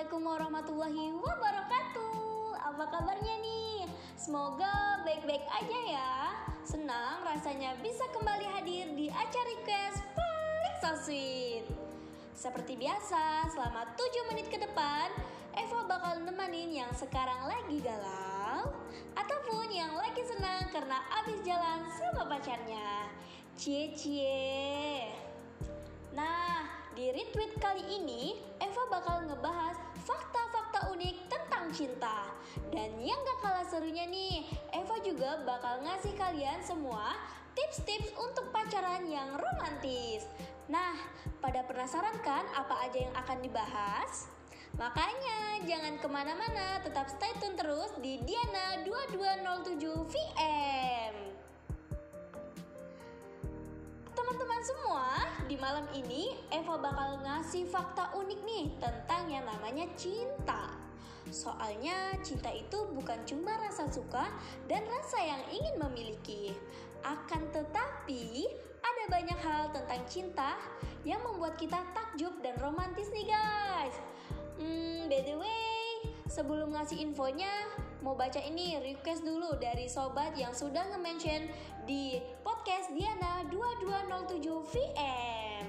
Assalamualaikum 0.00 0.32
warahmatullahi 0.32 1.06
wabarakatuh. 1.12 2.56
Apa 2.72 2.84
kabarnya 2.88 3.36
nih? 3.44 3.84
Semoga 4.16 5.04
baik-baik 5.04 5.44
aja 5.44 5.78
ya. 5.92 6.12
Senang 6.64 7.20
rasanya 7.20 7.76
bisa 7.84 8.08
kembali 8.08 8.48
hadir 8.48 8.96
di 8.96 9.12
acara 9.12 9.44
request 9.60 10.00
paling 10.16 10.76
so 10.80 10.90
sweet. 11.04 11.68
Seperti 12.32 12.80
biasa, 12.80 13.52
selama 13.52 13.92
7 13.92 14.32
menit 14.32 14.48
ke 14.48 14.56
depan, 14.56 15.12
Eva 15.52 15.84
bakal 15.84 16.24
nemenin 16.24 16.80
yang 16.80 16.92
sekarang 16.96 17.44
lagi 17.44 17.84
galau 17.84 18.72
ataupun 19.20 19.68
yang 19.68 19.92
lagi 20.00 20.24
senang 20.24 20.64
karena 20.72 20.96
abis 21.20 21.44
jalan 21.44 21.84
sama 22.00 22.24
pacarnya. 22.24 23.04
Cie 23.52 23.92
cie. 23.92 25.29
Nah, 26.10 26.66
di 26.98 27.14
retweet 27.14 27.54
kali 27.62 27.86
ini, 27.86 28.42
Eva 28.58 28.82
bakal 28.90 29.30
ngebahas 29.30 29.78
fakta-fakta 30.02 30.90
unik 30.90 31.16
tentang 31.30 31.64
cinta. 31.70 32.26
Dan 32.74 32.98
yang 32.98 33.18
gak 33.22 33.38
kalah 33.46 33.66
serunya 33.70 34.10
nih, 34.10 34.42
Eva 34.74 34.96
juga 35.06 35.38
bakal 35.46 35.86
ngasih 35.86 36.14
kalian 36.18 36.58
semua 36.66 37.14
tips-tips 37.54 38.10
untuk 38.18 38.50
pacaran 38.50 39.06
yang 39.06 39.38
romantis. 39.38 40.26
Nah, 40.66 40.98
pada 41.38 41.62
penasaran 41.66 42.14
kan 42.22 42.46
apa 42.54 42.90
aja 42.90 42.98
yang 43.06 43.14
akan 43.14 43.38
dibahas? 43.42 44.30
Makanya 44.78 45.66
jangan 45.66 45.98
ke 45.98 46.08
mana-mana, 46.08 46.78
tetap 46.82 47.10
stay 47.10 47.34
tune 47.42 47.58
terus 47.58 47.90
di 47.98 48.22
Diana 48.22 48.82
2207 48.86 50.08
VM. 50.10 51.14
Teman-teman 54.14 54.60
semua, 54.62 55.19
di 55.50 55.58
malam 55.58 55.82
ini 55.90 56.30
Eva 56.46 56.78
bakal 56.78 57.26
ngasih 57.26 57.66
fakta 57.66 58.14
unik 58.14 58.40
nih 58.46 58.70
tentang 58.78 59.26
yang 59.26 59.42
namanya 59.42 59.82
cinta. 59.98 60.78
Soalnya 61.26 62.14
cinta 62.22 62.54
itu 62.54 62.86
bukan 62.94 63.18
cuma 63.26 63.58
rasa 63.58 63.90
suka 63.90 64.30
dan 64.70 64.86
rasa 64.86 65.18
yang 65.18 65.42
ingin 65.50 65.74
memiliki. 65.82 66.54
Akan 67.02 67.50
tetapi, 67.50 68.46
ada 68.78 69.02
banyak 69.10 69.38
hal 69.42 69.74
tentang 69.74 70.02
cinta 70.06 70.54
yang 71.02 71.18
membuat 71.26 71.58
kita 71.58 71.82
takjub 71.98 72.38
dan 72.46 72.54
romantis 72.62 73.10
nih 73.10 73.34
guys. 73.34 73.98
Hmm, 74.54 75.10
by 75.10 75.18
the 75.26 75.34
way, 75.34 75.79
sebelum 76.30 76.70
ngasih 76.78 77.02
infonya, 77.02 77.50
mau 78.06 78.14
baca 78.14 78.38
ini 78.38 78.78
request 78.78 79.26
dulu 79.26 79.58
dari 79.58 79.90
sobat 79.90 80.38
yang 80.38 80.54
sudah 80.54 80.86
nge-mention 80.94 81.50
di 81.90 82.22
podcast 82.46 82.94
Diana 82.94 83.42
2207 83.50 84.38
VM. 84.70 85.66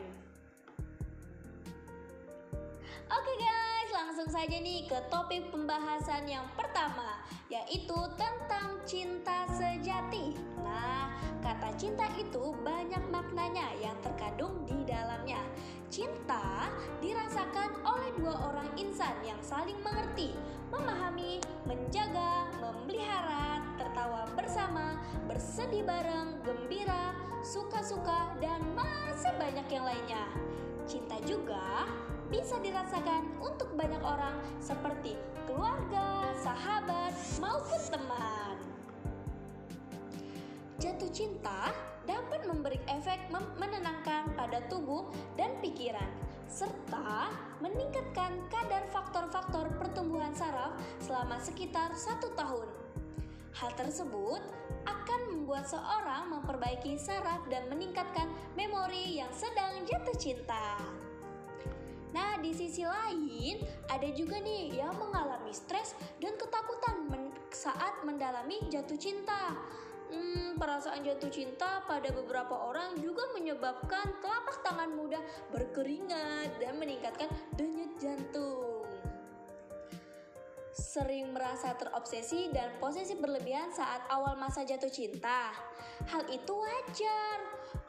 Oke 3.11 3.33
guys, 3.41 3.89
langsung 3.89 4.29
saja 4.29 4.55
nih 4.61 4.85
ke 4.85 5.01
topik 5.09 5.49
pembahasan 5.49 6.29
yang 6.29 6.45
pertama, 6.53 7.25
yaitu 7.49 7.97
tentang 8.15 8.77
cinta 8.85 9.49
sejati. 9.49 10.37
Nah, 10.61 11.11
kata 11.41 11.73
cinta 11.75 12.05
itu 12.15 12.53
banyak 12.61 13.01
maknanya 13.09 13.73
yang 13.81 13.97
terkandung 14.05 14.61
di 14.69 14.77
dalamnya. 14.85 15.41
Cinta 15.91 16.71
dirasakan 17.41 17.73
oleh 17.89 18.09
dua 18.21 18.53
orang 18.53 18.69
insan 18.77 19.17
yang 19.25 19.41
saling 19.41 19.81
mengerti, 19.81 20.37
memahami, 20.69 21.41
menjaga, 21.65 22.45
memelihara, 22.61 23.65
tertawa 23.81 24.29
bersama, 24.37 25.01
bersedih 25.25 25.81
bareng, 25.81 26.37
gembira, 26.45 27.17
suka-suka, 27.41 28.37
dan 28.37 28.61
masih 28.77 29.33
banyak 29.41 29.65
yang 29.73 29.89
lainnya. 29.89 30.21
Cinta 30.85 31.17
juga 31.25 31.89
bisa 32.29 32.61
dirasakan 32.61 33.33
untuk 33.41 33.73
banyak 33.73 34.05
orang 34.05 34.37
seperti 34.61 35.17
keluarga, 35.49 36.29
sahabat, 36.45 37.17
maupun 37.41 37.81
teman. 37.89 38.55
Jatuh 40.77 41.09
cinta 41.09 41.73
dapat 42.05 42.45
memberi 42.45 42.77
efek 42.85 43.33
menenangkan 43.33 44.29
pada 44.37 44.61
tubuh 44.69 45.09
dan 45.33 45.57
pikiran, 45.57 46.29
serta 46.51 47.31
meningkatkan 47.63 48.43
kadar 48.51 48.83
faktor-faktor 48.91 49.71
pertumbuhan 49.79 50.35
saraf 50.35 50.75
selama 50.99 51.39
sekitar 51.39 51.95
satu 51.95 52.27
tahun. 52.35 52.67
Hal 53.55 53.71
tersebut 53.79 54.43
akan 54.83 55.19
membuat 55.31 55.71
seorang 55.71 56.27
memperbaiki 56.27 56.99
saraf 56.99 57.47
dan 57.47 57.71
meningkatkan 57.71 58.27
memori 58.59 59.23
yang 59.23 59.31
sedang 59.31 59.87
jatuh 59.87 60.17
cinta. 60.19 60.75
Nah, 62.11 62.35
di 62.43 62.51
sisi 62.51 62.83
lain, 62.83 63.63
ada 63.87 64.07
juga 64.11 64.35
nih 64.43 64.75
yang 64.75 64.91
mengalami 64.99 65.55
stres 65.55 65.95
dan 66.19 66.35
ketakutan 66.35 67.07
men 67.07 67.31
saat 67.47 68.03
mendalami 68.03 68.59
jatuh 68.67 68.99
cinta. 68.99 69.55
Hmm, 70.11 70.59
perasaan 70.59 71.07
jatuh 71.07 71.31
cinta 71.31 71.79
pada 71.87 72.11
beberapa 72.11 72.51
orang 72.51 72.99
juga 72.99 73.31
menyebabkan 73.31 74.19
telapak 74.19 74.59
tangan 74.59 74.91
mudah 74.91 75.23
berkeringat 75.55 76.59
dan 76.59 76.75
meningkatkan 76.75 77.31
denyut 77.55 77.95
jantung. 77.95 78.83
Sering 80.71 81.31
merasa 81.31 81.71
terobsesi 81.79 82.51
dan 82.51 82.75
posesif 82.83 83.19
berlebihan 83.23 83.71
saat 83.71 84.03
awal 84.11 84.35
masa 84.35 84.67
jatuh 84.67 84.91
cinta. 84.91 85.55
Hal 86.11 86.27
itu 86.27 86.51
wajar. 86.51 87.39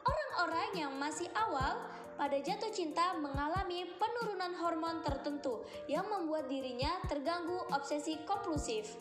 Orang-orang 0.03 0.69
yang 0.87 0.93
masih 0.95 1.27
awal 1.35 1.79
pada 2.15 2.39
jatuh 2.39 2.71
cinta 2.71 3.15
mengalami 3.19 3.87
penurunan 3.99 4.55
hormon 4.63 5.03
tertentu 5.03 5.63
yang 5.91 6.07
membuat 6.07 6.47
dirinya 6.47 7.03
terganggu 7.11 7.59
obsesi 7.75 8.19
kompulsif. 8.23 8.95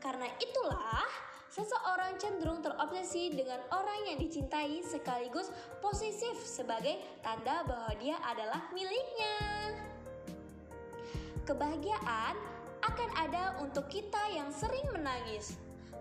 Karena 0.00 0.28
itulah, 0.40 1.04
seseorang 1.54 2.18
cenderung 2.18 2.58
terobsesi 2.66 3.30
dengan 3.30 3.62
orang 3.70 4.10
yang 4.10 4.18
dicintai 4.18 4.82
sekaligus 4.82 5.54
posesif 5.78 6.34
sebagai 6.42 6.98
tanda 7.22 7.62
bahwa 7.62 7.94
dia 8.02 8.18
adalah 8.26 8.66
miliknya. 8.74 9.38
Kebahagiaan 11.46 12.34
akan 12.82 13.10
ada 13.14 13.54
untuk 13.62 13.86
kita 13.86 14.18
yang 14.34 14.50
sering 14.50 14.82
menangis, 14.90 15.54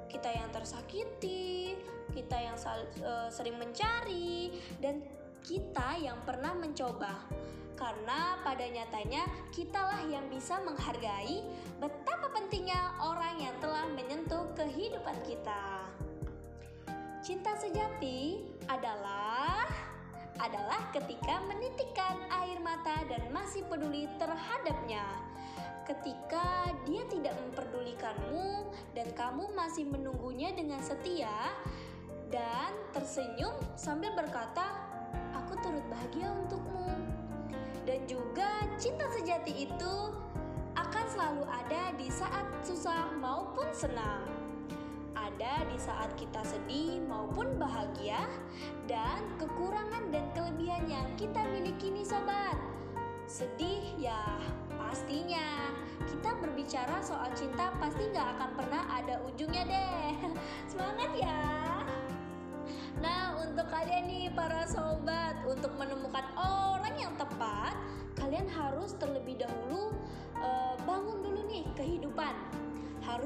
kita 0.09 0.33
yang 0.33 0.49
tersakiti, 0.49 1.77
kita 2.17 2.33
yang 2.33 2.57
uh, 3.05 3.29
sering 3.29 3.53
mencari, 3.61 4.57
dan 4.81 5.05
kita 5.45 6.01
yang 6.01 6.17
pernah 6.25 6.57
mencoba. 6.57 7.29
Karena 7.77 8.39
pada 8.41 8.63
nyatanya 8.63 9.27
kitalah 9.51 10.01
yang 10.07 10.25
bisa 10.31 10.57
menghargai 10.63 11.43
betapa 11.77 12.22
pentingnya 12.33 12.97
orang 12.97 13.37
yang 13.37 13.55
telah 13.61 13.85
menyentuh 13.93 14.49
kehidupan 14.57 15.13
kita. 15.21 15.85
Cinta 17.21 17.55
sejati 17.55 18.41
adalah 18.67 19.69
adalah 20.41 20.89
ketika 20.91 21.45
menitikkan 21.45 22.17
air 22.41 22.57
mata 22.59 23.05
dan 23.05 23.29
masih 23.29 23.61
peduli 23.69 24.09
terhadapnya. 24.17 25.05
Ketika 25.85 26.73
dia 26.89 27.05
tidak 27.07 27.37
memperdulikanmu 27.37 28.73
dan 28.97 29.07
kamu 29.13 29.53
masih 29.53 29.85
menunggunya 29.87 30.51
dengan 30.57 30.81
setia 30.81 31.53
dan 32.33 32.73
tersenyum 32.91 33.53
sambil 33.77 34.09
berkata, 34.17 34.73
"Aku 35.37 35.53
turut 35.61 35.85
bahagia 35.87 36.33
untukmu." 36.33 36.91
Dan 37.83 38.03
juga 38.09 38.63
cinta 38.79 39.05
sejati 39.11 39.69
itu 39.69 39.93
selalu 41.23 41.47
ada 41.47 41.95
di 41.95 42.11
saat 42.11 42.43
susah 42.67 43.15
maupun 43.15 43.63
senang. 43.71 44.27
Ada 45.15 45.63
di 45.71 45.79
saat 45.79 46.11
kita 46.19 46.43
sedih 46.43 46.99
maupun 47.07 47.55
bahagia 47.55 48.27
dan 48.91 49.23
kekurangan 49.39 50.11
dan 50.11 50.27
kelebihan 50.35 50.83
yang 50.83 51.07
kita 51.15 51.39
miliki 51.47 51.95
nih 51.95 52.03
sobat. 52.03 52.59
Sedih 53.23 53.95
ya 53.95 54.19
pastinya 54.75 55.71
kita 56.11 56.35
berbicara 56.43 56.99
soal 56.99 57.31
cinta 57.39 57.71
pasti 57.79 58.03
nggak 58.11 58.27
akan 58.35 58.49
pernah 58.59 58.83
ada 58.91 59.23
ujungnya 59.23 59.63
deh. 59.63 60.27
Semangat 60.75 61.07
ya! 61.15 61.39
Nah, 62.99 63.39
untuk 63.39 63.71
kalian 63.71 64.11
nih 64.11 64.27
para 64.35 64.67
sobat, 64.67 65.39
untuk 65.47 65.71
menemukan 65.79 66.02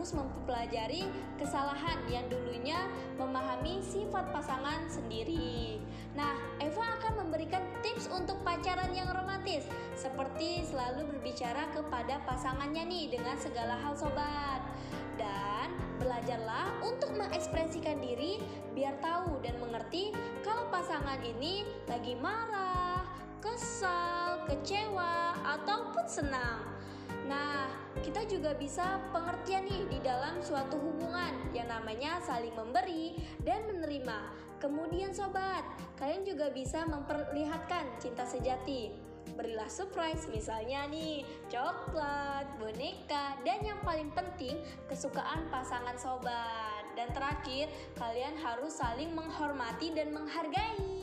Harus 0.07 0.23
mempelajari 0.23 1.03
kesalahan 1.35 1.99
yang 2.07 2.23
dulunya 2.31 2.79
memahami 3.19 3.83
sifat 3.83 4.31
pasangan 4.31 4.87
sendiri. 4.87 5.83
Nah, 6.15 6.31
Eva 6.63 6.95
akan 6.95 7.27
memberikan 7.27 7.59
tips 7.83 8.07
untuk 8.15 8.39
pacaran 8.39 8.95
yang 8.95 9.11
romantis, 9.11 9.67
seperti 9.99 10.63
selalu 10.63 11.11
berbicara 11.11 11.67
kepada 11.75 12.23
pasangannya 12.23 12.87
nih 12.87 13.19
dengan 13.19 13.35
segala 13.35 13.75
hal 13.83 13.99
sobat. 13.99 14.63
Dan 15.19 15.75
belajarlah 15.99 16.71
untuk 16.87 17.11
mengekspresikan 17.11 17.99
diri 17.99 18.39
biar 18.79 18.95
tahu 19.03 19.43
dan 19.43 19.59
mengerti 19.59 20.15
kalau 20.39 20.71
pasangan 20.71 21.19
ini 21.19 21.67
lagi 21.83 22.15
marah, 22.15 23.03
kesal, 23.43 24.47
kecewa, 24.47 25.35
ataupun 25.43 26.07
senang. 26.07 26.76
Juga 28.27 28.51
bisa 28.59 28.99
pengertian 29.15 29.63
nih 29.65 29.87
di 29.87 29.99
dalam 30.03 30.43
suatu 30.43 30.75
hubungan 30.75 31.31
yang 31.55 31.71
namanya 31.71 32.19
saling 32.19 32.51
memberi 32.53 33.15
dan 33.39 33.63
menerima. 33.65 34.19
Kemudian 34.59 35.15
sobat, 35.15 35.63
kalian 35.95 36.27
juga 36.27 36.51
bisa 36.51 36.83
memperlihatkan 36.85 37.87
cinta 38.03 38.27
sejati. 38.27 38.91
Berilah 39.31 39.71
surprise 39.71 40.27
misalnya 40.27 40.83
nih, 40.91 41.23
coklat, 41.47 42.51
boneka, 42.59 43.39
dan 43.47 43.63
yang 43.63 43.79
paling 43.81 44.11
penting 44.11 44.59
kesukaan 44.91 45.47
pasangan 45.47 45.95
sobat. 45.95 46.83
Dan 46.99 47.07
terakhir, 47.15 47.71
kalian 47.95 48.35
harus 48.43 48.75
saling 48.75 49.15
menghormati 49.15 49.95
dan 49.95 50.11
menghargai. 50.11 50.96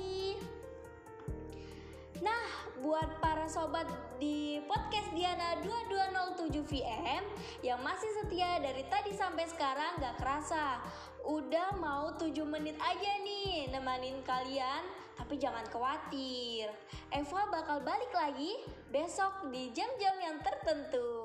Nah, 2.25 2.73
buat 2.81 3.21
para 3.21 3.45
sobat 3.45 3.85
di 4.17 4.57
podcast 4.65 5.13
Diana 5.13 5.61
2207 5.61 6.57
VM 6.65 7.21
yang 7.61 7.85
masih 7.85 8.09
setia 8.17 8.65
dari 8.65 8.81
tadi 8.89 9.13
sampai 9.13 9.45
sekarang 9.45 10.01
gak 10.01 10.17
kerasa. 10.17 10.81
Udah 11.29 11.77
mau 11.77 12.17
7 12.17 12.33
menit 12.49 12.81
aja 12.81 13.13
nih 13.21 13.69
nemanin 13.69 14.25
kalian, 14.25 14.89
tapi 15.21 15.37
jangan 15.37 15.69
khawatir. 15.69 16.73
Eva 17.13 17.41
bakal 17.53 17.85
balik 17.85 18.13
lagi 18.17 18.57
besok 18.89 19.53
di 19.53 19.69
jam-jam 19.77 20.17
yang 20.17 20.41
tertentu 20.41 21.24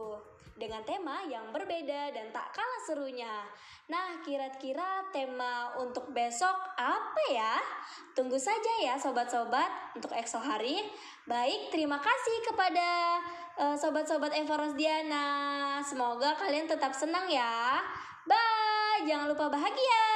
dengan 0.59 0.83
tema 0.83 1.23
yang 1.25 1.55
berbeda 1.55 2.11
dan 2.11 2.29
tak 2.35 2.51
kalah 2.51 2.81
serunya. 2.83 3.47
Nah, 3.89 4.21
kira-kira 4.21 5.07
tema 5.09 5.73
untuk 5.79 6.11
besok 6.11 6.53
apa 6.77 7.23
ya? 7.31 7.57
Tunggu 8.13 8.35
saja 8.35 8.83
ya 8.83 8.99
sobat-sobat 8.99 9.95
untuk 9.95 10.11
Excel 10.13 10.43
hari. 10.43 10.83
Baik, 11.25 11.71
terima 11.73 11.97
kasih 11.97 12.37
kepada 12.51 12.87
uh, 13.57 13.75
sobat-sobat 13.79 14.35
Eva 14.35 14.59
Rosdiana. 14.59 15.27
Semoga 15.81 16.35
kalian 16.37 16.67
tetap 16.67 16.91
senang 16.93 17.25
ya. 17.31 17.79
Bye, 18.27 19.07
jangan 19.07 19.31
lupa 19.31 19.49
bahagia. 19.49 20.08